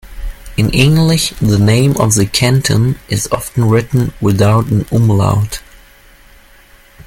In 0.57 0.71
English 0.71 1.29
the 1.39 1.59
name 1.59 1.95
of 1.97 2.15
the 2.15 2.25
canton 2.25 2.97
is 3.07 3.27
often 3.31 3.65
written 3.69 4.11
without 4.19 4.65
an 4.65 4.85
umlaut. 4.91 5.61